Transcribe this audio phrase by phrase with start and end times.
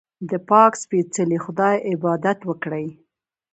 [0.29, 2.87] د پاک سپېڅلي خدای عبادت وکړئ.